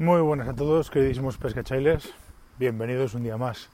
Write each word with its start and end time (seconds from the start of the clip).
Muy 0.00 0.22
buenas 0.22 0.48
a 0.48 0.54
todos, 0.54 0.88
queridísimos 0.90 1.36
pescachailes. 1.36 2.14
Bienvenidos 2.58 3.12
un 3.12 3.22
día 3.22 3.36
más 3.36 3.68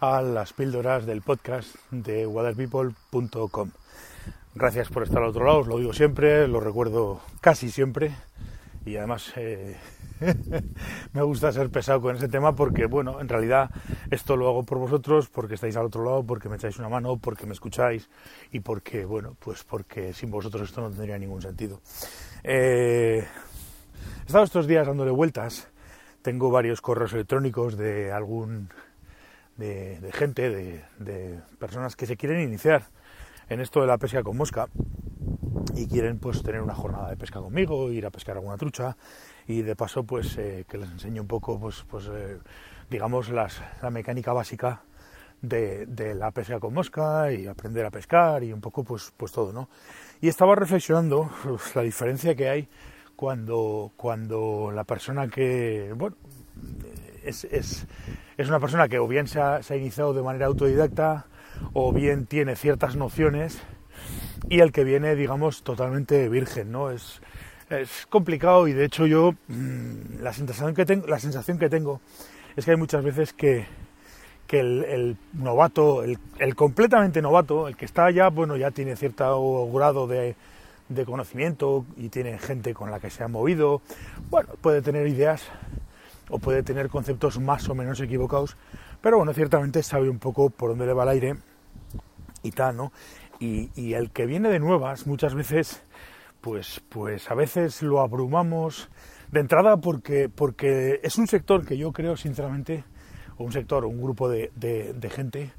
a 0.00 0.22
las 0.22 0.54
píldoras 0.54 1.04
del 1.04 1.20
podcast 1.20 1.76
de 1.90 2.26
waterpeople.com. 2.26 3.70
Gracias 4.54 4.88
por 4.88 5.02
estar 5.02 5.22
al 5.22 5.28
otro 5.28 5.44
lado, 5.44 5.58
os 5.58 5.66
lo 5.66 5.76
digo 5.76 5.92
siempre, 5.92 6.48
lo 6.48 6.60
recuerdo 6.60 7.20
casi 7.42 7.70
siempre 7.70 8.10
y 8.86 8.96
además 8.96 9.34
eh, 9.36 9.76
me 11.12 11.20
gusta 11.20 11.52
ser 11.52 11.68
pesado 11.68 12.00
con 12.00 12.16
ese 12.16 12.28
tema 12.28 12.56
porque, 12.56 12.86
bueno, 12.86 13.20
en 13.20 13.28
realidad 13.28 13.68
esto 14.10 14.38
lo 14.38 14.48
hago 14.48 14.62
por 14.64 14.78
vosotros, 14.78 15.28
porque 15.28 15.56
estáis 15.56 15.76
al 15.76 15.84
otro 15.84 16.02
lado, 16.02 16.24
porque 16.24 16.48
me 16.48 16.56
echáis 16.56 16.78
una 16.78 16.88
mano, 16.88 17.18
porque 17.18 17.44
me 17.44 17.52
escucháis 17.52 18.08
y 18.50 18.60
porque, 18.60 19.04
bueno, 19.04 19.36
pues 19.38 19.62
porque 19.64 20.14
sin 20.14 20.30
vosotros 20.30 20.70
esto 20.70 20.80
no 20.80 20.88
tendría 20.88 21.18
ningún 21.18 21.42
sentido. 21.42 21.82
Eh, 22.42 23.26
he 24.22 24.26
estado 24.26 24.44
estos 24.44 24.66
días 24.66 24.86
dándole 24.86 25.10
vueltas, 25.10 25.68
tengo 26.22 26.50
varios 26.50 26.80
correos 26.80 27.12
electrónicos 27.12 27.76
de 27.76 28.12
algún, 28.12 28.68
de, 29.56 30.10
gente, 30.12 30.50
de, 30.98 31.40
personas 31.58 31.96
que 31.96 32.06
se 32.06 32.16
quieren 32.16 32.40
iniciar 32.40 32.84
en 33.48 33.60
esto 33.60 33.80
de 33.80 33.86
la 33.86 33.98
pesca 33.98 34.22
con 34.22 34.36
mosca 34.36 34.68
y 35.74 35.86
quieren 35.86 36.18
pues 36.18 36.42
tener 36.42 36.60
una 36.62 36.74
jornada 36.74 37.10
de 37.10 37.16
pesca 37.16 37.40
conmigo, 37.40 37.90
ir 37.90 38.06
a 38.06 38.10
pescar 38.10 38.36
alguna 38.36 38.56
trucha 38.56 38.96
y 39.46 39.62
de 39.62 39.76
paso 39.76 40.04
pues 40.04 40.36
eh, 40.38 40.64
que 40.68 40.78
les 40.78 40.90
enseñe 40.90 41.20
un 41.20 41.26
poco 41.26 41.58
pues, 41.58 41.84
pues 41.88 42.08
eh, 42.12 42.38
digamos 42.88 43.28
la 43.30 43.48
mecánica 43.90 44.32
básica 44.32 44.82
de, 45.42 46.14
la 46.14 46.30
pesca 46.32 46.60
con 46.60 46.74
mosca 46.74 47.32
y 47.32 47.46
aprender 47.46 47.86
a 47.86 47.90
pescar 47.90 48.42
y 48.44 48.52
un 48.52 48.60
poco 48.60 48.84
pues 48.84 49.12
pues 49.16 49.32
todo 49.32 49.52
no 49.52 49.68
y 50.20 50.28
estaba 50.28 50.54
reflexionando 50.54 51.30
la 51.74 51.82
diferencia 51.82 52.34
que 52.34 52.48
hay 52.48 52.68
cuando 53.20 53.92
cuando 53.96 54.72
la 54.74 54.84
persona 54.84 55.28
que 55.28 55.92
bueno 55.94 56.16
es, 57.22 57.44
es, 57.44 57.86
es 58.38 58.48
una 58.48 58.58
persona 58.58 58.88
que 58.88 58.98
o 58.98 59.06
bien 59.06 59.28
se 59.28 59.38
ha, 59.38 59.60
iniciado 59.76 60.14
de 60.14 60.22
manera 60.22 60.46
autodidacta 60.46 61.26
o 61.74 61.92
bien 61.92 62.24
tiene 62.24 62.56
ciertas 62.56 62.96
nociones 62.96 63.60
y 64.48 64.60
el 64.60 64.72
que 64.72 64.84
viene, 64.84 65.16
digamos, 65.16 65.62
totalmente 65.64 66.30
virgen, 66.30 66.72
¿no? 66.72 66.90
Es, 66.90 67.20
es 67.68 68.06
complicado 68.08 68.66
y 68.68 68.72
de 68.72 68.86
hecho 68.86 69.06
yo 69.06 69.34
mmm, 69.48 70.22
la 70.22 70.32
sensación 70.32 70.74
que 70.74 70.86
tengo, 70.86 71.06
la 71.06 71.18
sensación 71.18 71.58
que 71.58 71.68
tengo 71.68 72.00
es 72.56 72.64
que 72.64 72.70
hay 72.70 72.78
muchas 72.78 73.04
veces 73.04 73.34
que, 73.34 73.66
que 74.46 74.60
el, 74.60 74.84
el, 74.84 75.16
novato, 75.34 76.04
el, 76.04 76.18
el, 76.38 76.54
completamente 76.54 77.20
novato, 77.20 77.68
el 77.68 77.76
que 77.76 77.84
está 77.84 78.10
ya, 78.10 78.30
bueno, 78.30 78.56
ya 78.56 78.70
tiene 78.70 78.96
cierto 78.96 79.70
grado 79.70 80.06
de, 80.06 80.36
de 80.90 81.06
conocimiento 81.06 81.86
y 81.96 82.08
tiene 82.08 82.38
gente 82.38 82.74
con 82.74 82.90
la 82.90 83.00
que 83.00 83.10
se 83.10 83.24
ha 83.24 83.28
movido, 83.28 83.80
bueno, 84.28 84.50
puede 84.60 84.82
tener 84.82 85.06
ideas 85.06 85.44
o 86.28 86.38
puede 86.38 86.62
tener 86.62 86.88
conceptos 86.88 87.40
más 87.40 87.68
o 87.68 87.74
menos 87.74 88.00
equivocados, 88.00 88.56
pero 89.00 89.16
bueno, 89.16 89.32
ciertamente 89.32 89.82
sabe 89.82 90.10
un 90.10 90.18
poco 90.18 90.50
por 90.50 90.70
dónde 90.70 90.86
le 90.86 90.92
va 90.92 91.04
el 91.04 91.08
aire 91.10 91.36
y 92.42 92.50
tal, 92.50 92.76
¿no? 92.76 92.92
Y, 93.38 93.70
y, 93.74 93.94
el 93.94 94.10
que 94.10 94.26
viene 94.26 94.50
de 94.50 94.58
nuevas 94.58 95.06
muchas 95.06 95.34
veces, 95.34 95.82
pues, 96.42 96.82
pues 96.90 97.30
a 97.30 97.34
veces 97.34 97.80
lo 97.80 98.00
abrumamos 98.00 98.90
de 99.30 99.40
entrada 99.40 99.78
porque, 99.78 100.28
porque 100.28 101.00
es 101.02 101.16
un 101.16 101.26
sector 101.26 101.64
que 101.64 101.78
yo 101.78 101.92
creo 101.92 102.16
sinceramente, 102.16 102.84
o 103.38 103.44
un 103.44 103.52
sector, 103.52 103.86
un 103.86 104.02
grupo 104.02 104.28
de, 104.28 104.50
de, 104.56 104.92
de 104.92 105.10
gente 105.10 105.52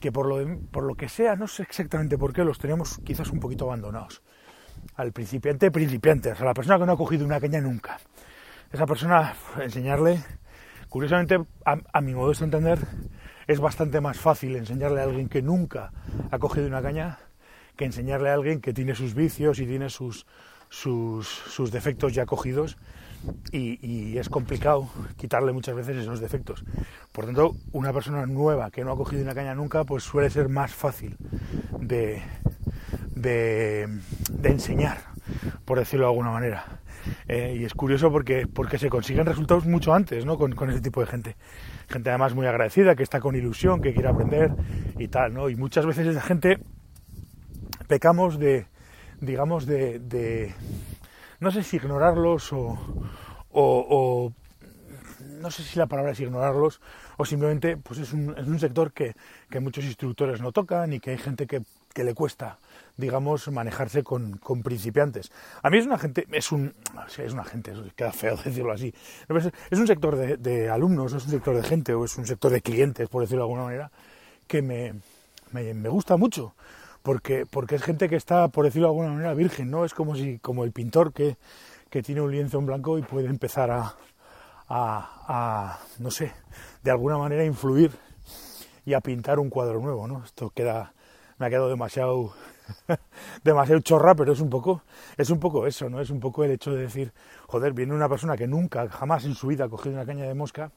que 0.00 0.10
por 0.10 0.26
lo, 0.26 0.38
de, 0.38 0.56
por 0.56 0.82
lo 0.82 0.96
que 0.96 1.08
sea, 1.08 1.36
no 1.36 1.46
sé 1.46 1.62
exactamente 1.62 2.18
por 2.18 2.32
qué, 2.32 2.44
los 2.44 2.58
tenemos 2.58 2.98
quizás 3.04 3.30
un 3.30 3.40
poquito 3.40 3.66
abandonados. 3.66 4.22
Al 4.96 5.12
principiante, 5.12 5.70
principiante, 5.70 6.32
o 6.32 6.36
sea, 6.36 6.46
la 6.46 6.54
persona 6.54 6.78
que 6.78 6.86
no 6.86 6.92
ha 6.92 6.96
cogido 6.96 7.24
una 7.24 7.40
caña 7.40 7.60
nunca. 7.60 7.98
Esa 8.72 8.86
persona, 8.86 9.34
enseñarle, 9.60 10.22
curiosamente, 10.88 11.36
a, 11.64 11.76
a 11.92 12.00
mi 12.00 12.14
modo 12.14 12.32
de 12.32 12.44
entender, 12.44 12.78
es 13.46 13.60
bastante 13.60 14.00
más 14.00 14.18
fácil 14.18 14.56
enseñarle 14.56 15.00
a 15.00 15.04
alguien 15.04 15.28
que 15.28 15.42
nunca 15.42 15.92
ha 16.30 16.38
cogido 16.38 16.66
una 16.66 16.82
caña 16.82 17.18
que 17.76 17.84
enseñarle 17.84 18.30
a 18.30 18.34
alguien 18.34 18.60
que 18.60 18.72
tiene 18.72 18.94
sus 18.94 19.14
vicios 19.14 19.58
y 19.58 19.66
tiene 19.66 19.90
sus, 19.90 20.26
sus, 20.68 21.26
sus 21.28 21.70
defectos 21.70 22.14
ya 22.14 22.26
cogidos 22.26 22.76
y, 23.52 23.78
y, 23.80 24.18
es 24.18 24.28
complicado 24.28 24.88
quitarle 25.16 25.52
muchas 25.52 25.74
veces 25.74 25.96
esos 25.96 26.20
defectos. 26.20 26.62
Por 27.10 27.24
tanto, 27.24 27.56
una 27.72 27.92
persona 27.92 28.26
nueva 28.26 28.70
que 28.70 28.84
no 28.84 28.92
ha 28.92 28.96
cogido 28.96 29.22
una 29.22 29.34
caña 29.34 29.54
nunca, 29.54 29.84
pues 29.84 30.04
suele 30.04 30.28
ser 30.28 30.48
más 30.48 30.74
fácil 30.74 31.16
de, 31.80 32.22
de, 33.14 33.88
enseñar, 34.42 34.98
por 35.64 35.78
decirlo 35.78 36.06
de 36.06 36.10
alguna 36.10 36.30
manera. 36.30 36.80
Eh, 37.28 37.58
y 37.60 37.64
es 37.64 37.74
curioso 37.74 38.10
porque, 38.10 38.46
porque 38.46 38.78
se 38.78 38.88
consiguen 38.88 39.26
resultados 39.26 39.66
mucho 39.66 39.92
antes 39.92 40.24
¿no? 40.24 40.38
con, 40.38 40.70
ese 40.70 40.80
tipo 40.80 41.00
de 41.00 41.06
gente 41.06 41.36
gente 41.88 42.08
además 42.08 42.34
muy 42.34 42.46
agradecida, 42.46 42.96
que 42.96 43.02
está 43.02 43.20
con 43.20 43.36
ilusión, 43.36 43.82
que 43.82 43.92
quiere 43.92 44.08
aprender 44.08 44.52
y 44.98 45.08
tal, 45.08 45.34
¿no? 45.34 45.50
Y 45.50 45.56
muchas 45.56 45.84
veces 45.84 46.06
esa 46.06 46.22
gente 46.22 46.58
pecamos 47.88 48.38
de, 48.38 48.66
digamos, 49.20 49.66
de, 49.66 50.54
no 51.40 51.50
sé 51.50 51.62
si 51.62 51.76
ignorarlos 51.76 52.52
o, 52.52 52.78
o, 53.50 53.86
o, 53.90 54.32
no 55.40 55.50
sé 55.50 55.62
si 55.62 55.78
la 55.78 55.86
palabra 55.86 56.12
es 56.12 56.20
ignorarlos 56.20 56.80
o 57.16 57.24
simplemente 57.24 57.76
pues 57.76 58.00
es 58.00 58.12
un, 58.12 58.34
es 58.36 58.46
un 58.46 58.58
sector 58.58 58.92
que, 58.92 59.14
que, 59.50 59.60
muchos 59.60 59.84
instructores 59.84 60.40
no 60.40 60.52
tocan 60.52 60.92
y 60.92 61.00
que 61.00 61.10
hay 61.10 61.18
gente 61.18 61.46
que, 61.46 61.62
que 61.94 62.04
le 62.04 62.14
cuesta 62.14 62.58
digamos 62.96 63.48
manejarse 63.48 64.02
con, 64.02 64.36
con, 64.36 64.62
principiantes 64.62 65.32
a 65.62 65.70
mí 65.70 65.78
es 65.78 65.86
una 65.86 65.98
gente 65.98 66.26
es 66.30 66.52
un 66.52 66.74
es 67.16 67.32
una 67.32 67.44
gente 67.44 67.72
queda 67.96 68.12
feo 68.12 68.36
decirlo 68.44 68.72
así 68.72 68.92
es 69.70 69.78
un 69.78 69.86
sector 69.86 70.16
de, 70.16 70.68
alumnos 70.68 71.14
es 71.14 71.24
un 71.24 71.30
sector 71.30 71.56
de 71.56 71.62
gente 71.62 71.94
o 71.94 72.04
es 72.04 72.16
un 72.18 72.26
sector 72.26 72.52
de 72.52 72.60
clientes 72.60 73.08
por 73.08 73.22
decirlo 73.22 73.44
de 73.44 73.46
alguna 73.46 73.64
manera 73.64 73.90
que 74.46 74.60
me, 74.60 74.94
me, 75.52 75.72
me 75.72 75.88
gusta 75.88 76.18
mucho 76.18 76.54
porque, 77.04 77.44
porque 77.44 77.74
es 77.74 77.82
gente 77.82 78.08
que 78.08 78.16
está, 78.16 78.48
por 78.48 78.64
decirlo 78.64 78.88
de 78.88 78.92
alguna 78.92 79.10
manera, 79.10 79.34
virgen, 79.34 79.70
¿no? 79.70 79.84
Es 79.84 79.92
como 79.92 80.16
si, 80.16 80.38
como 80.38 80.64
el 80.64 80.72
pintor 80.72 81.12
que, 81.12 81.36
que 81.90 82.02
tiene 82.02 82.22
un 82.22 82.32
lienzo 82.32 82.58
en 82.58 82.64
blanco 82.64 82.96
y 82.96 83.02
puede 83.02 83.28
empezar 83.28 83.70
a, 83.70 83.94
a, 84.68 85.10
a, 85.28 85.80
no 85.98 86.10
sé, 86.10 86.32
de 86.82 86.90
alguna 86.90 87.18
manera 87.18 87.44
influir 87.44 87.90
y 88.86 88.94
a 88.94 89.02
pintar 89.02 89.38
un 89.38 89.50
cuadro 89.50 89.80
nuevo, 89.80 90.08
¿no? 90.08 90.24
Esto 90.24 90.48
queda, 90.48 90.94
me 91.38 91.46
ha 91.46 91.50
quedado 91.50 91.68
demasiado, 91.68 92.32
demasiado 93.44 93.80
chorra, 93.80 94.14
pero 94.14 94.32
es 94.32 94.40
un 94.40 94.50
poco, 94.50 94.82
es 95.16 95.30
un 95.30 95.40
poco 95.40 95.66
eso, 95.66 95.88
¿no? 95.88 96.00
Es 96.00 96.10
un 96.10 96.20
poco 96.20 96.44
el 96.44 96.52
hecho 96.52 96.72
de 96.72 96.82
decir, 96.82 97.12
joder, 97.46 97.72
viene 97.72 97.94
una 97.94 98.08
persona 98.08 98.36
que 98.36 98.46
nunca, 98.46 98.88
jamás 98.88 99.24
en 99.24 99.34
su 99.34 99.48
vida 99.48 99.64
ha 99.64 99.68
cogido 99.68 99.94
una 99.94 100.06
caña 100.06 100.24
de 100.24 100.34
mosca 100.34 100.70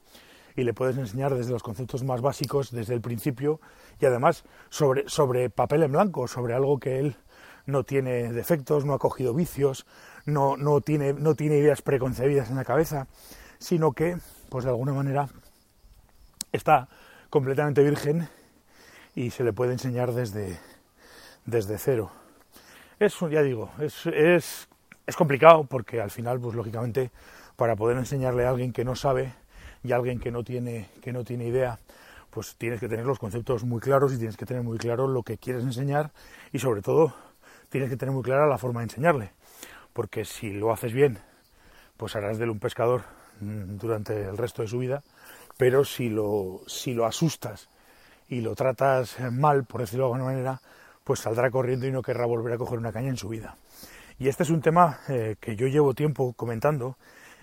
y 0.55 0.63
le 0.63 0.73
puedes 0.73 0.97
enseñar 0.97 1.35
desde 1.35 1.51
los 1.51 1.61
conceptos 1.61 2.03
más 2.03 2.21
básicos, 2.21 2.71
desde 2.71 2.95
el 2.95 3.01
principio, 3.01 3.61
y 3.99 4.05
además 4.05 4.43
sobre, 4.69 5.07
sobre 5.07 5.49
papel 5.49 5.83
en 5.83 5.91
blanco, 5.91 6.27
sobre 6.27 6.55
algo 6.55 6.79
que 6.79 6.99
él 6.99 7.15
no 7.67 7.83
tiene 7.83 8.33
defectos, 8.33 8.83
no 8.83 8.93
ha 8.93 8.99
cogido 8.99 9.33
vicios, 9.33 9.85
no, 10.25 10.57
no, 10.57 10.81
tiene, 10.81 11.13
no 11.13 11.35
tiene 11.35 11.57
ideas 11.57 11.83
preconcebidas 11.83 12.49
en 12.49 12.55
la 12.55 12.65
cabeza, 12.65 13.07
sino 13.59 13.91
que, 13.91 14.17
pues 14.49 14.63
de 14.65 14.71
alguna 14.71 14.93
manera, 14.93 15.29
está 16.51 16.89
completamente 17.29 17.83
virgen 17.83 18.27
y 19.17 19.31
se 19.31 19.43
le 19.43 19.51
puede 19.51 19.73
enseñar 19.73 20.13
desde, 20.13 20.59
desde 21.43 21.79
cero. 21.79 22.11
Eso, 22.99 23.27
ya 23.27 23.41
digo, 23.41 23.71
es, 23.79 24.05
es, 24.05 24.67
es 25.07 25.15
complicado 25.15 25.63
porque 25.63 25.99
al 25.99 26.11
final, 26.11 26.39
pues 26.39 26.55
lógicamente, 26.55 27.09
para 27.55 27.75
poder 27.75 27.97
enseñarle 27.97 28.45
a 28.45 28.51
alguien 28.51 28.71
que 28.71 28.85
no 28.85 28.95
sabe, 28.95 29.33
y 29.83 29.91
alguien 29.91 30.19
que 30.19 30.29
no 30.29 30.43
tiene, 30.43 30.89
que 31.01 31.11
no 31.11 31.23
tiene 31.23 31.47
idea, 31.47 31.79
pues 32.29 32.57
tienes 32.57 32.79
que 32.79 32.87
tener 32.87 33.07
los 33.07 33.17
conceptos 33.17 33.63
muy 33.63 33.81
claros 33.81 34.13
y 34.13 34.17
tienes 34.17 34.37
que 34.37 34.45
tener 34.45 34.61
muy 34.61 34.77
claro 34.77 35.07
lo 35.07 35.23
que 35.23 35.39
quieres 35.39 35.63
enseñar 35.63 36.11
y 36.51 36.59
sobre 36.59 36.83
todo 36.83 37.15
tienes 37.69 37.89
que 37.89 37.97
tener 37.97 38.13
muy 38.13 38.21
clara 38.21 38.45
la 38.45 38.59
forma 38.59 38.81
de 38.81 38.85
enseñarle. 38.85 39.31
Porque 39.93 40.25
si 40.25 40.51
lo 40.51 40.71
haces 40.71 40.93
bien, 40.93 41.17
pues 41.97 42.15
harás 42.15 42.37
de 42.37 42.43
él 42.43 42.51
un 42.51 42.59
pescador 42.59 43.01
mm, 43.39 43.77
durante 43.77 44.25
el 44.27 44.37
resto 44.37 44.61
de 44.61 44.67
su 44.67 44.77
vida, 44.77 45.01
pero 45.57 45.83
si 45.83 46.09
lo, 46.09 46.61
si 46.67 46.93
lo 46.93 47.07
asustas 47.07 47.67
y 48.29 48.41
lo 48.41 48.55
tratas 48.55 49.17
mal, 49.31 49.65
por 49.65 49.81
decirlo 49.81 50.05
de 50.05 50.13
alguna 50.13 50.31
manera, 50.31 50.61
pues 51.03 51.21
saldrá 51.21 51.49
corriendo 51.49 51.87
y 51.87 51.91
no 51.91 52.01
querrá 52.01 52.25
volver 52.25 52.53
a 52.53 52.57
coger 52.57 52.77
una 52.77 52.91
caña 52.91 53.09
en 53.09 53.17
su 53.17 53.29
vida. 53.29 53.55
Y 54.19 54.27
este 54.27 54.43
es 54.43 54.49
un 54.49 54.61
tema 54.61 54.99
eh, 55.07 55.35
que 55.39 55.55
yo 55.55 55.67
llevo 55.67 55.93
tiempo 55.93 56.33
comentando 56.33 56.97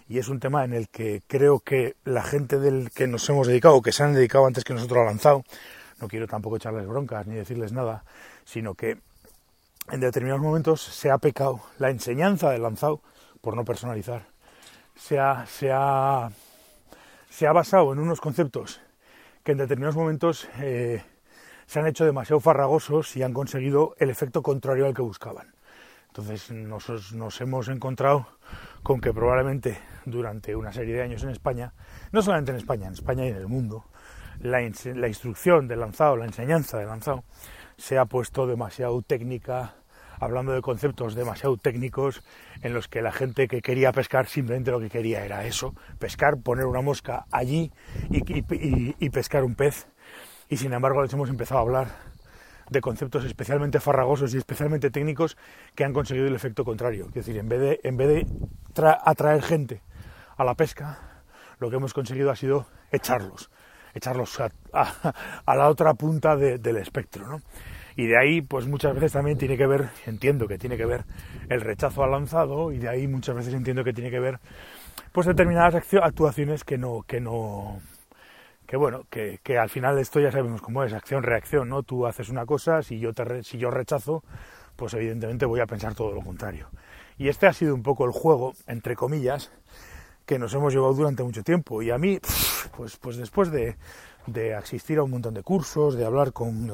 y 0.08 0.18
es 0.18 0.28
un 0.28 0.40
tema 0.40 0.64
en 0.64 0.74
el 0.74 0.88
que 0.88 1.22
creo 1.26 1.60
que 1.60 1.96
la 2.04 2.22
gente 2.22 2.58
del 2.58 2.90
que 2.90 3.06
nos 3.06 3.28
hemos 3.28 3.46
dedicado, 3.46 3.76
o 3.76 3.82
que 3.82 3.92
se 3.92 4.02
han 4.02 4.12
dedicado 4.12 4.46
antes 4.46 4.64
que 4.64 4.74
nosotros 4.74 4.98
al 4.98 5.06
lanzado, 5.06 5.44
no 6.00 6.08
quiero 6.08 6.26
tampoco 6.26 6.56
echarles 6.56 6.86
broncas 6.86 7.26
ni 7.26 7.36
decirles 7.36 7.72
nada, 7.72 8.04
sino 8.44 8.74
que 8.74 8.98
en 9.90 10.00
determinados 10.00 10.42
momentos 10.42 10.82
se 10.82 11.10
ha 11.10 11.18
pecado 11.18 11.60
la 11.78 11.90
enseñanza 11.90 12.50
del 12.50 12.62
lanzado 12.62 13.00
por 13.40 13.56
no 13.56 13.64
personalizar. 13.64 14.26
Se 14.96 15.18
ha, 15.18 15.46
se 15.46 15.70
ha, 15.72 16.30
se 17.30 17.46
ha 17.46 17.52
basado 17.52 17.92
en 17.92 17.98
unos 17.98 18.20
conceptos 18.20 18.80
que 19.44 19.52
en 19.52 19.58
determinados 19.58 19.96
momentos 19.96 20.48
eh, 20.58 21.02
se 21.66 21.78
han 21.78 21.86
hecho 21.86 22.04
demasiado 22.04 22.40
farragosos 22.40 23.14
y 23.16 23.22
han 23.22 23.32
conseguido 23.32 23.94
el 23.98 24.10
efecto 24.10 24.42
contrario 24.42 24.86
al 24.86 24.94
que 24.94 25.02
buscaban. 25.02 25.54
Entonces 26.08 26.50
nos, 26.50 27.12
nos 27.12 27.40
hemos 27.40 27.68
encontrado 27.68 28.26
con 28.82 29.00
que 29.00 29.12
probablemente 29.12 29.78
durante 30.06 30.54
una 30.56 30.72
serie 30.72 30.94
de 30.94 31.02
años 31.02 31.22
en 31.24 31.30
España, 31.30 31.74
no 32.12 32.22
solamente 32.22 32.52
en 32.52 32.56
España, 32.56 32.86
en 32.86 32.92
España 32.94 33.26
y 33.26 33.28
en 33.28 33.36
el 33.36 33.48
mundo, 33.48 33.84
la, 34.40 34.60
la 34.60 35.08
instrucción 35.08 35.68
del 35.68 35.80
lanzado, 35.80 36.16
la 36.16 36.24
enseñanza 36.24 36.78
del 36.78 36.88
lanzado, 36.88 37.24
se 37.76 37.98
ha 37.98 38.04
puesto 38.06 38.46
demasiado 38.46 39.02
técnica, 39.02 39.74
hablando 40.20 40.52
de 40.52 40.60
conceptos 40.60 41.14
demasiado 41.14 41.56
técnicos 41.56 42.22
en 42.62 42.74
los 42.74 42.88
que 42.88 43.02
la 43.02 43.12
gente 43.12 43.48
que 43.48 43.60
quería 43.60 43.92
pescar 43.92 44.26
simplemente 44.26 44.70
lo 44.70 44.80
que 44.80 44.88
quería 44.88 45.24
era 45.24 45.44
eso, 45.44 45.74
pescar, 45.98 46.40
poner 46.42 46.66
una 46.66 46.80
mosca 46.80 47.26
allí 47.30 47.72
y, 48.10 49.10
pescar 49.10 49.44
un 49.44 49.54
pez. 49.54 49.88
Y 50.48 50.56
sin 50.56 50.72
embargo 50.72 51.02
les 51.02 51.12
hemos 51.12 51.30
empezado 51.30 51.58
a 51.58 51.62
hablar 51.62 51.88
de 52.70 52.80
conceptos 52.80 53.24
especialmente 53.24 53.80
farragosos 53.80 54.34
y 54.34 54.38
especialmente 54.38 54.90
técnicos 54.90 55.36
que 55.74 55.84
han 55.84 55.92
conseguido 55.92 56.26
el 56.26 56.34
efecto 56.34 56.64
contrario. 56.64 57.06
Es 57.08 57.14
decir, 57.14 57.36
en 57.38 57.48
vez 57.48 57.60
de, 57.60 57.80
en 57.82 57.96
vez 57.96 58.08
de 58.08 58.26
atraer 59.04 59.42
gente 59.42 59.82
a 60.36 60.44
la 60.44 60.54
pesca, 60.54 61.22
lo 61.58 61.70
que 61.70 61.76
hemos 61.76 61.94
conseguido 61.94 62.30
ha 62.30 62.36
sido 62.36 62.66
echarlos, 62.90 63.50
echarlos 63.94 64.40
a, 64.40 64.50
la 65.54 65.68
otra 65.68 65.94
punta 65.94 66.36
del 66.36 66.76
espectro. 66.76 67.26
¿no? 67.26 67.40
Y 67.96 68.06
de 68.06 68.18
ahí, 68.18 68.42
pues 68.42 68.66
muchas 68.66 68.94
veces 68.94 69.12
también 69.12 69.38
tiene 69.38 69.56
que 69.56 69.66
ver, 69.66 69.90
entiendo 70.06 70.48
que 70.48 70.58
tiene 70.58 70.76
que 70.76 70.86
ver 70.86 71.04
el 71.48 71.60
rechazo 71.60 72.02
al 72.02 72.10
lanzado, 72.10 72.72
y 72.72 72.78
de 72.78 72.88
ahí 72.88 73.06
muchas 73.06 73.36
veces 73.36 73.54
entiendo 73.54 73.84
que 73.84 73.92
tiene 73.92 74.10
que 74.10 74.20
ver 74.20 74.40
pues 75.12 75.28
determinadas 75.28 75.76
actuaciones 76.02 76.64
que 76.64 76.76
no, 76.76 77.02
que 77.06 77.20
no, 77.20 77.80
que 78.66 78.76
bueno, 78.76 79.02
que, 79.10 79.38
que, 79.44 79.58
al 79.58 79.68
final 79.68 79.96
esto 79.98 80.18
ya 80.18 80.32
sabemos 80.32 80.60
cómo 80.60 80.82
es, 80.82 80.92
acción-reacción, 80.92 81.68
¿no? 81.68 81.84
Tú 81.84 82.06
haces 82.06 82.30
una 82.30 82.44
cosa, 82.46 82.82
si 82.82 82.98
yo, 82.98 83.12
te, 83.12 83.44
si 83.44 83.56
yo 83.58 83.70
rechazo, 83.70 84.24
pues 84.74 84.92
evidentemente 84.94 85.46
voy 85.46 85.60
a 85.60 85.66
pensar 85.66 85.94
todo 85.94 86.12
lo 86.12 86.20
contrario. 86.20 86.68
Y 87.16 87.28
este 87.28 87.46
ha 87.46 87.52
sido 87.52 87.74
un 87.74 87.82
poco 87.82 88.04
el 88.04 88.10
juego, 88.10 88.54
entre 88.66 88.96
comillas, 88.96 89.52
que 90.26 90.38
nos 90.38 90.52
hemos 90.54 90.72
llevado 90.72 90.94
durante 90.94 91.22
mucho 91.22 91.42
tiempo. 91.42 91.82
Y 91.82 91.90
a 91.90 91.98
mí, 91.98 92.18
pues, 92.76 92.96
pues 92.96 93.16
después 93.16 93.52
de, 93.52 93.76
de 94.26 94.54
asistir 94.54 94.98
a 94.98 95.02
un 95.02 95.10
montón 95.10 95.34
de 95.34 95.42
cursos, 95.42 95.96
de 95.96 96.04
hablar 96.04 96.32
con 96.32 96.70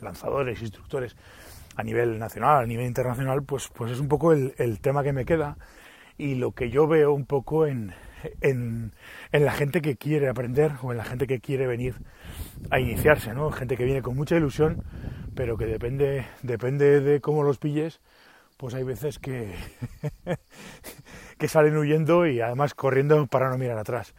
lanzadores, 0.00 0.60
instructores 0.62 1.16
a 1.76 1.82
nivel 1.82 2.18
nacional, 2.18 2.64
a 2.64 2.66
nivel 2.66 2.86
internacional, 2.86 3.42
pues, 3.42 3.68
pues 3.68 3.92
es 3.92 4.00
un 4.00 4.08
poco 4.08 4.32
el, 4.32 4.80
tema 4.80 5.02
que 5.02 5.12
me 5.12 5.24
queda 5.24 5.58
y 6.18 6.34
lo 6.34 6.52
que 6.52 6.70
yo 6.70 6.86
veo 6.86 7.12
un 7.12 7.26
poco 7.26 7.66
en, 7.66 7.92
en, 8.40 8.92
la 9.32 9.52
gente 9.52 9.82
que 9.82 9.96
quiere 9.96 10.28
aprender 10.28 10.72
o 10.82 10.92
en 10.92 10.98
la 10.98 11.04
gente 11.04 11.26
que 11.26 11.40
quiere 11.40 11.66
venir 11.66 11.96
a 12.70 12.80
iniciarse, 12.80 13.34
¿no? 13.34 13.50
Gente 13.50 13.76
que 13.76 13.84
viene 13.84 14.00
con 14.00 14.16
mucha 14.16 14.36
ilusión, 14.36 14.82
pero 15.34 15.58
que 15.58 15.66
depende, 15.66 16.26
depende 16.42 17.00
de 17.00 17.20
cómo 17.20 17.42
los 17.42 17.58
pilles, 17.58 18.00
pues 18.56 18.72
hay 18.72 18.84
veces 18.84 19.18
que, 19.18 19.52
que 21.38 21.48
salen 21.48 21.76
huyendo 21.76 22.26
y 22.26 22.40
además 22.40 22.74
corriendo 22.74 23.26
para 23.26 23.50
no 23.50 23.58
mirar 23.58 23.76
atrás 23.76 24.14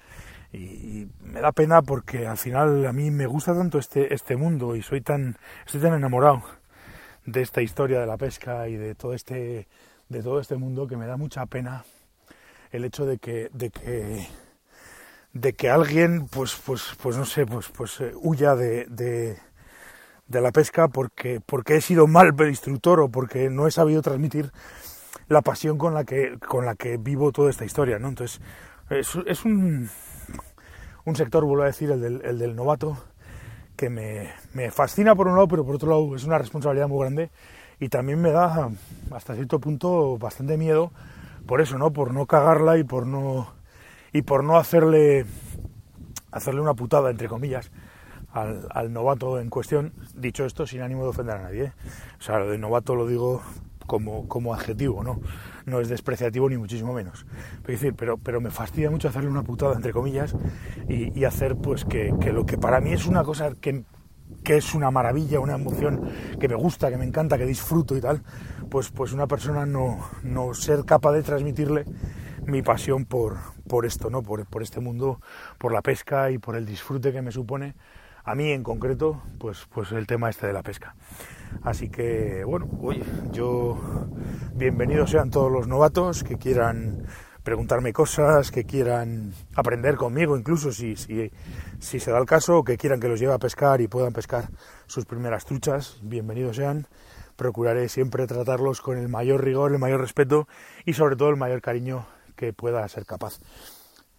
y, 0.54 1.08
me 1.22 1.42
da 1.42 1.52
pena 1.52 1.82
porque 1.82 2.28
al 2.28 2.38
final 2.38 2.86
a 2.86 2.94
mí 2.94 3.12
me 3.12 3.28
gusta 3.28 3.54
tanto 3.54 3.80
este, 3.80 4.14
este 4.14 4.36
mundo 4.36 4.76
y 4.76 4.82
soy 4.82 5.02
tan, 5.02 5.38
estoy 5.66 5.82
tan 5.82 5.94
enamorado 5.94 6.44
de 7.26 7.42
esta 7.42 7.62
historia 7.62 8.00
de 8.00 8.08
la 8.08 8.18
pesca 8.18 8.68
y 8.68 8.78
de 8.78 8.96
todo 8.96 9.14
este, 9.14 9.68
de 10.10 10.24
todo 10.24 10.40
este 10.40 10.56
mundo 10.56 10.88
que 10.88 10.98
me 10.98 11.06
da 11.06 11.18
mucha 11.18 11.46
pena 11.46 11.84
el 12.72 12.86
hecho 12.86 13.06
de 13.06 13.18
que, 13.18 13.50
de 13.54 13.70
que, 13.70 14.28
de 15.34 15.54
que 15.54 15.70
alguien, 15.70 16.28
pues, 16.28 16.56
pues, 16.66 16.84
pues 17.02 17.18
no 17.18 17.26
sé, 17.26 17.46
pues, 17.46 17.70
pues 17.70 18.00
eh, 18.02 18.14
huya 18.16 18.56
de, 18.56 18.86
de, 18.86 19.38
de 20.28 20.42
la 20.42 20.52
pesca 20.52 20.88
porque, 20.88 21.42
porque 21.46 21.76
he 21.76 21.82
sido 21.82 22.08
mal 22.08 22.34
instructor 22.48 23.00
o 23.02 23.10
porque 23.10 23.50
no 23.50 23.68
he 23.68 23.72
sabido 23.72 24.02
transmitir 24.02 24.52
la 25.28 25.42
pasión 25.42 25.78
con 25.78 25.94
la 25.94 26.04
que, 26.04 26.38
con 26.40 26.66
la 26.66 26.76
que 26.76 26.98
vivo 26.98 27.32
toda 27.32 27.50
esta 27.50 27.66
historia, 27.66 28.00
¿no? 28.00 28.08
Entonces, 28.08 28.42
es, 28.90 29.18
es 29.26 29.46
un, 29.46 29.90
un 31.06 31.16
sector, 31.16 31.44
vuelvo 31.46 31.64
a 31.64 31.68
decir, 31.68 31.92
el 31.92 32.02
del, 32.02 32.42
el 32.42 32.56
novato, 32.56 32.98
que 33.76 33.90
me, 33.90 34.32
me, 34.54 34.72
fascina 34.72 35.16
por 35.16 35.28
un 35.28 35.36
lado, 35.36 35.48
pero 35.48 35.66
por 35.66 35.76
otro 35.76 35.90
lado 35.90 36.16
es 36.16 36.24
una 36.24 36.38
responsabilidad 36.38 36.88
muy 36.88 37.00
grande 37.00 37.30
y 37.80 37.90
también 37.90 38.20
me 38.22 38.32
da 38.32 38.70
hasta 39.12 39.36
cierto 39.36 39.60
punto 39.60 40.18
bastante 40.18 40.58
miedo 40.58 40.92
por 41.48 41.62
eso, 41.62 41.78
¿no? 41.78 41.92
Por 41.92 42.14
no 42.14 42.26
cagarla 42.26 42.78
y 42.78 42.84
por 42.84 43.08
no 43.08 43.54
y 44.12 44.22
por 44.22 44.44
no 44.44 44.58
hacerle 44.58 45.26
hacerle 46.32 46.62
una 46.62 46.74
putada 46.74 47.10
entre 47.10 47.30
comillas 47.30 47.72
al, 48.34 48.68
al 48.70 48.92
novato 48.92 49.40
en 49.40 49.50
cuestión. 49.50 49.94
Dicho 50.14 50.46
esto, 50.46 50.68
sin 50.68 50.82
ánimo 50.82 51.04
de 51.04 51.10
ofender 51.10 51.38
a 51.38 51.44
nadie. 51.44 51.64
¿eh? 51.64 51.74
O 52.20 52.22
sea, 52.22 52.40
lo 52.40 52.50
de 52.50 52.58
novato 52.58 52.96
lo 52.96 53.08
digo 53.08 53.42
como, 53.88 54.28
como 54.28 54.54
adjetivo, 54.54 55.04
¿no? 55.04 55.20
No 55.66 55.80
es 55.80 55.90
despreciativo 55.90 56.48
ni 56.50 56.58
muchísimo 56.58 56.94
menos. 56.94 57.26
Pero, 57.64 57.74
decir, 57.74 57.94
pero, 57.96 58.18
pero 58.18 58.40
me 58.40 58.52
fastidia 58.52 58.92
mucho 58.92 59.08
hacerle 59.08 59.30
una 59.30 59.44
putada, 59.44 59.74
entre 59.74 59.92
comillas, 59.92 60.36
y, 60.88 61.24
hacer 61.26 61.56
pues 61.56 61.84
que, 61.84 62.14
que, 62.22 62.32
lo 62.32 62.46
que 62.46 62.58
para 62.58 62.80
mí 62.80 62.94
es 62.94 63.08
una 63.08 63.24
cosa 63.24 63.52
que, 63.60 63.84
que 64.44 64.58
es 64.58 64.76
una 64.76 64.92
maravilla, 64.92 65.40
una 65.40 65.56
emoción 65.56 66.10
que 66.40 66.48
me 66.48 66.56
gusta, 66.56 66.90
que 66.90 66.98
me 66.98 67.06
encanta, 67.06 67.38
que 67.38 67.46
disfruto 67.46 67.98
y 67.98 68.02
tal, 68.02 68.22
pues, 68.70 68.92
pues 68.92 69.14
una 69.14 69.28
persona 69.28 69.66
no, 69.66 69.98
no 70.24 70.54
ser 70.54 70.86
capaz 70.86 71.14
de 71.14 71.24
transmitirle 71.24 71.86
mi 72.46 72.62
pasión 72.62 73.06
por, 73.06 73.38
por 73.68 73.86
esto, 73.86 74.10
¿no? 74.10 74.24
Por, 74.24 74.46
por 74.46 74.64
este 74.64 74.80
mundo, 74.80 75.20
por 75.58 75.74
la 75.74 75.82
pesca 75.82 76.32
y 76.32 76.38
por 76.38 76.56
el 76.56 76.66
disfrute 76.66 77.12
que 77.12 77.22
me 77.22 77.32
supone 77.32 77.76
a 78.28 78.36
mí 78.36 78.52
en 78.52 78.62
concreto, 78.62 79.22
pues, 79.40 79.66
pues 79.74 79.94
el 79.94 80.06
tema 80.06 80.30
este 80.30 80.48
de 80.48 80.54
la 80.54 80.62
pesca. 80.62 80.96
Así 81.64 81.90
que, 81.90 82.44
bueno, 82.44 82.68
oye, 82.82 83.02
yo 83.32 83.80
bienvenidos 84.54 85.12
sean 85.12 85.32
todos 85.32 85.50
los 85.50 85.70
novatos 85.70 86.26
que 86.26 86.38
quieran 86.38 87.06
preguntarme 87.44 87.94
cosas, 87.94 88.52
que 88.52 88.66
quieran 88.66 89.34
aprender 89.56 89.96
conmigo, 89.96 90.38
incluso 90.38 90.74
si, 90.74 90.98
si, 90.98 91.32
si 91.80 92.02
se 92.02 92.12
da 92.12 92.18
el 92.18 92.26
caso, 92.26 92.66
que 92.66 92.78
quieran 92.78 93.00
que 93.00 93.08
los 93.08 93.18
lleve 93.18 93.34
a 93.34 93.40
pescar 93.40 93.80
y 93.80 93.88
puedan 93.88 94.12
pescar 94.12 94.50
sus 94.88 95.06
primeras 95.06 95.46
truchas, 95.46 95.98
bienvenidos 96.02 96.58
sean. 96.58 96.86
Procuraré 97.38 97.88
siempre 97.88 98.28
tratarlos 98.28 98.82
con 98.82 98.98
el 98.98 99.08
mayor 99.08 99.42
rigor, 99.42 99.72
el 99.72 99.80
mayor 99.80 100.02
respeto 100.02 100.50
y 100.84 100.94
sobre 100.94 101.16
todo 101.16 101.30
el 101.30 101.38
mayor 101.38 101.62
cariño 101.62 102.06
que 102.36 102.52
pueda 102.52 102.86
ser 102.90 103.06
capaz. 103.06 103.40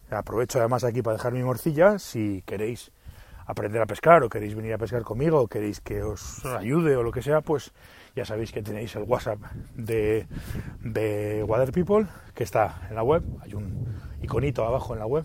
Aprovecho 0.08 0.60
además 0.60 0.84
aquí 0.84 1.02
para 1.02 1.18
dejar 1.18 1.34
mi 1.34 1.42
morcilla, 1.42 1.98
si 1.98 2.42
queréis 2.46 2.90
aprender 3.48 3.80
a 3.80 3.86
pescar 3.86 4.22
o 4.22 4.28
queréis 4.28 4.54
venir 4.54 4.76
a 4.76 4.78
pescar 4.78 5.02
conmigo 5.02 5.40
o 5.40 5.48
queréis 5.48 5.80
que 5.80 6.04
os 6.04 6.44
ayude 6.44 6.94
o 6.96 7.02
lo 7.02 7.10
que 7.10 7.24
sea, 7.24 7.40
pues 7.40 7.72
ya 8.14 8.28
sabéis 8.28 8.52
que 8.52 8.62
tenéis 8.62 8.94
el 8.94 9.04
WhatsApp 9.04 9.40
de, 9.74 10.28
de 10.84 11.42
Water 11.48 11.72
People, 11.72 12.06
que 12.34 12.44
está 12.44 12.86
en 12.90 12.94
la 12.94 13.02
web. 13.02 13.24
Hay 13.40 13.54
un 13.54 13.88
iconito 14.22 14.64
abajo 14.64 14.92
en 14.92 15.00
la 15.00 15.06
web 15.06 15.24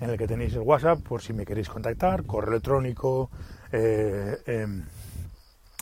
en 0.00 0.10
el 0.10 0.16
que 0.16 0.28
tenéis 0.28 0.54
el 0.54 0.62
WhatsApp 0.62 1.02
por 1.02 1.22
si 1.22 1.32
me 1.32 1.44
queréis 1.44 1.68
contactar, 1.68 2.24
correo 2.24 2.52
electrónico 2.52 3.30
eh, 3.72 4.38
em, 4.46 4.84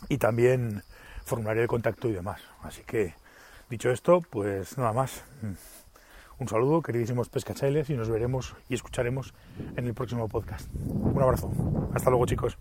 y 0.09 0.17
también 0.17 0.81
formulario 1.23 1.61
de 1.61 1.67
contacto 1.67 2.09
y 2.09 2.13
demás. 2.13 2.41
Así 2.63 2.81
que, 2.81 3.13
dicho 3.69 3.91
esto, 3.91 4.21
pues 4.21 4.75
nada 4.77 4.91
más. 4.91 5.23
Un 6.39 6.47
saludo, 6.47 6.81
queridísimos 6.81 7.27
pescachailes, 7.27 7.89
y 7.89 7.95
nos 7.95 8.09
veremos 8.09 8.55
y 8.69 8.73
escucharemos 8.73 9.33
en 9.75 9.85
el 9.85 9.93
próximo 9.93 10.29
podcast. 10.29 10.69
Un 10.85 11.21
abrazo. 11.21 11.51
Hasta 11.93 12.09
luego, 12.09 12.25
chicos. 12.25 12.57